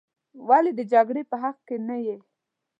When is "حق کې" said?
1.43-1.77